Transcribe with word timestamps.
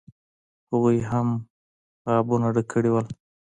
هغوی 0.69 0.97
هم 1.09 1.27
قابونه 2.05 2.47
ډک 2.55 2.67
کړي 2.73 2.89
وو. 2.91 3.01